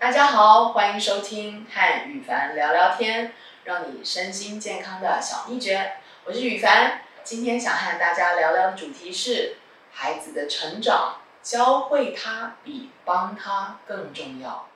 [0.00, 3.34] 大家好，欢迎收听和雨凡聊聊天，
[3.64, 5.92] 让你身心健康的小秘诀。
[6.24, 9.56] 我是雨凡，今天想和大家聊聊的主题是
[9.92, 14.66] 孩子的成长，教会他比帮他更重要。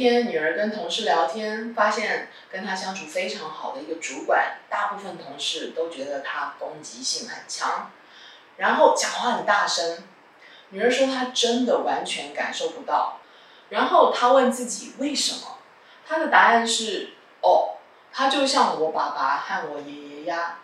[0.00, 7.90] 天，女儿跟同事聊天，发现跟她相处非常好的一个主管，大部分同事都觉得他攻击性很强，
[8.56, 10.02] 然后讲话很大声。
[10.70, 13.18] 女儿说她真的完全感受不到。
[13.68, 15.58] 然后她问自己为什么，
[16.08, 17.10] 她的答案是：
[17.42, 17.76] 哦，
[18.12, 20.58] 他就像我爸爸和我爷爷呀。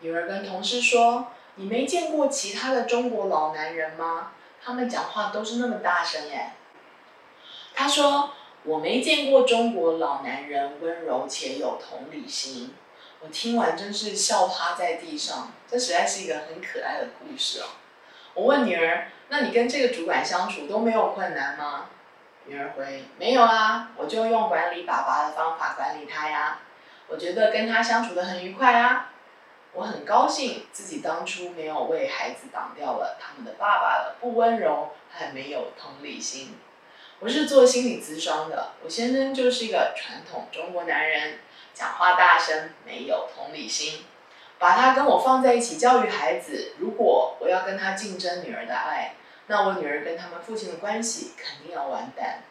[0.00, 4.32] 女儿跟同事说：“你没见过其他的中国老男人吗？
[4.62, 6.52] 他们讲话都是那么大声耶。”
[7.74, 8.34] 他说
[8.64, 12.74] ：“我没见过中国老男人温柔且有同理心。”
[13.20, 15.52] 我听完真是笑趴在地上。
[15.66, 17.66] 这实在是一个很可爱的故事哦。
[18.34, 21.86] 我问女儿：“那你跟这个主管相处都没有困难吗？”
[22.46, 26.58] 女儿回：“没有啊，我就用管理爸爸的方法管理他呀。
[27.08, 29.10] 我觉得跟他相处得很愉快啊。
[29.72, 36.58] 我很高兴自己当初没有为孩子挡掉了他们的爸爸的不温柔还没有同理心。”
[37.20, 41.38] 我是做心理咨商的，我先生就是一个传统中国男人，
[41.72, 44.04] 讲话大声，没有同理心。
[44.58, 49.14] 把他跟我放在一起教育孩子，如果我要跟他竞争女儿的爱，
[49.46, 52.42] 那我女儿跟他们父亲的关系肯定要完蛋。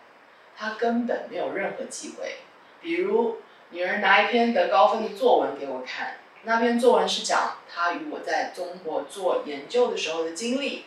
[0.55, 2.37] 他根本没有任何机会。
[2.81, 3.37] 比如，
[3.69, 10.85] 女儿拿一篇得高分的作文给我看，那篇作文是讲他与我在中国做研究的时候的经历。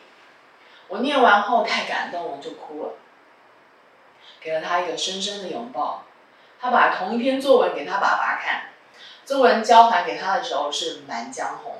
[0.89, 2.93] 我念完后太感动我，就哭了。
[4.47, 6.05] 给了他一个深深的拥抱。
[6.61, 8.69] 他把同一篇作文给他爸爸看，
[9.25, 11.73] 作文交还给他的时候是《满江红》。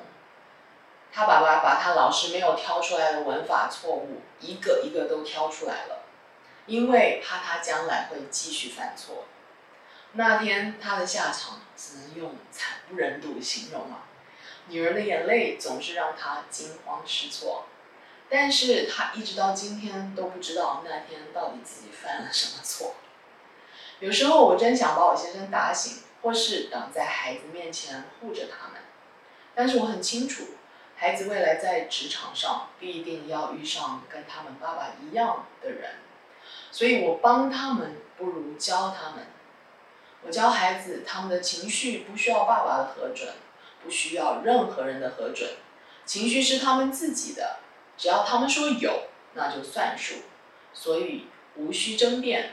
[1.13, 6.01] 他爸爸把他老师没有挑出来的文法错误一个一个都挑出来了，
[6.67, 9.27] 因为怕他将来会继续犯错。
[10.15, 14.11] 那天他的下场只能用惨不忍睹形容啊！
[14.67, 17.67] 女儿的眼泪总是让他惊慌失措。
[18.29, 22.95] 但是他一直到今天都不知道那天到底自己犯了什么错。
[24.01, 28.83] 有时候我真想把我先生打醒，或是挡在孩子面前护着他们。
[29.55, 30.49] 但是我很清楚，
[30.97, 35.93] 孩子未来在职场上必定要遇上跟他们爸爸一样的人，
[36.71, 39.27] 所以我帮他们不如教他们。
[40.23, 43.33] 我教孩子，他们的情绪不需要爸爸的核准，
[43.83, 45.49] 不需要任何人的核准，
[46.05, 47.61] 情绪是他们自己的。
[47.97, 50.17] 只要他们说有，那就算数，
[50.73, 51.27] 所以
[51.57, 52.53] 无需争辩。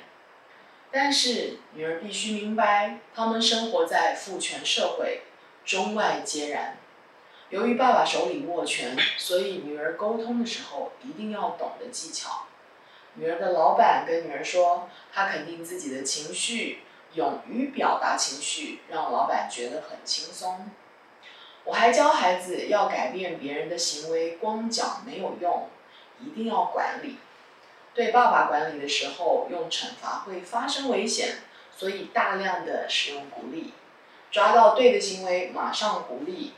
[0.92, 5.24] 但是女儿必须明白，他们生活在父权社会，
[5.66, 6.78] 中外皆然。
[7.50, 12.48] 由于爸爸手里握拳，所以女儿沟通的时候一定要懂得技巧。
[13.16, 16.80] 女儿的老板跟女儿说，她肯定自己的情绪，
[17.14, 20.70] 勇于表达情绪，让老板觉得很轻松。
[21.66, 25.70] 我还教孩子要改变别人的行为，光讲没有用，
[26.20, 27.18] 一定要管理。
[27.94, 31.38] 对爸爸管理的时候，用惩罚会发生危险，
[31.76, 33.74] 所以大量的使用鼓励。
[34.32, 36.54] 抓到对的行为，马上鼓励。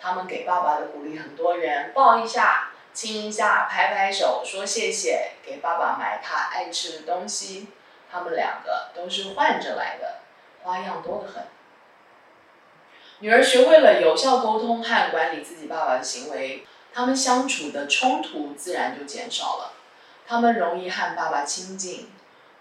[0.00, 7.68] 他们给爸爸的鼓励很多元，抱一下、亲一下、拍拍手、说谢谢，给爸爸买他爱吃的东西。
[8.10, 10.22] 他们两个都是换着来的，
[10.62, 11.44] 花样多得很。
[13.22, 19.74] 女儿学会了有效沟通和管理自己爸爸的行为，他们相处的冲突自然就减少了，
[20.26, 22.10] 他们容易和爸爸亲近。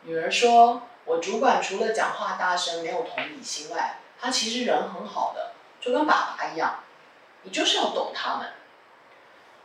[0.04, 6.84] 女儿说：“我主管除了讲话大声、没有同理心外，他其实人很好的，就跟爸爸一样。
[7.42, 8.50] 你就是要懂他们。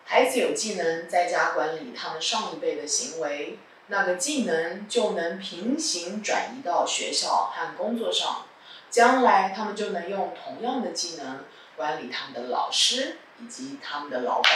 [0.07, 8.45] 孩子有技能，在家管理他们上一辈的行为，那个技能就能平行转移到学校和工作上。”
[8.91, 11.45] 将来他们就能用同样的技能
[11.77, 14.53] 管理他们的老师以及他们的老板。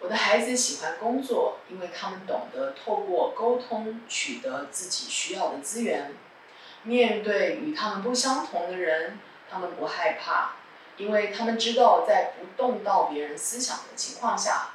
[0.00, 6.14] 我的孩子喜欢工作，因为他们懂得透过沟通取得自己需要的资源。
[6.84, 9.18] 面对与他们不相同的人，
[9.50, 10.52] 他们不害怕，
[10.96, 14.70] 因为他们知道在不动到别人思想的情况下，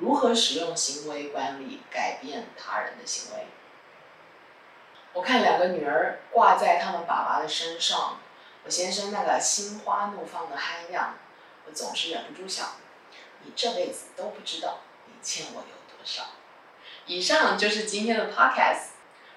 [0.00, 3.46] 如何使用行为管理改变他人的行为。
[5.14, 8.18] 我看两个女儿挂在他们爸爸的身上，
[8.64, 11.14] 我先生那个心花怒放的憨样，
[11.66, 12.66] 我总是忍不住想：
[13.44, 16.24] 你这辈子都不知道你欠我有多少。
[17.06, 18.94] 以上就是今天的 podcast。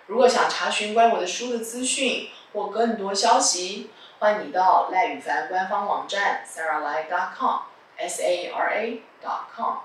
[0.08, 9.80] 如果想查询关于我的书的资讯或更多消息，欢迎你到赖宇凡官方网站 sarahli.com，s a r a dot com，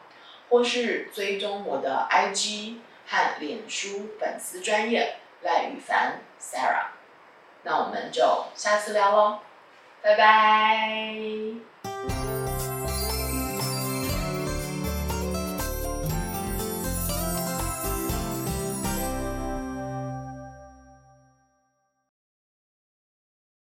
[0.48, 2.78] 或是追踪我的 IG
[3.08, 6.86] 和脸书粉丝专业赖雨凡 Sarah。
[7.62, 9.38] 那我们就下次聊喽，
[10.02, 11.71] 拜拜。